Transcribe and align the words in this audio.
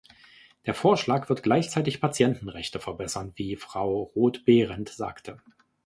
Der 0.65 0.73
Vorschlag 0.73 1.29
wird 1.29 1.43
gleichzeitig 1.43 2.01
Patientenrechte 2.01 2.79
verbessern, 2.79 3.33
wie 3.35 3.55
Frau 3.55 4.11
Roth-Behrendt 4.15 4.89
sagte. 4.89 5.39